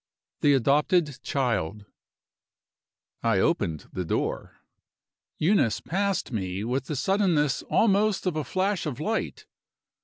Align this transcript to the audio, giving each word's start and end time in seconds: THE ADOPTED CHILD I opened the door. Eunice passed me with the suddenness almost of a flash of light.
THE 0.39 0.55
ADOPTED 0.55 1.21
CHILD 1.21 1.85
I 3.21 3.37
opened 3.37 3.87
the 3.93 4.03
door. 4.03 4.55
Eunice 5.37 5.79
passed 5.79 6.31
me 6.31 6.63
with 6.63 6.85
the 6.85 6.95
suddenness 6.95 7.61
almost 7.69 8.25
of 8.25 8.35
a 8.35 8.43
flash 8.43 8.87
of 8.87 8.99
light. 8.99 9.45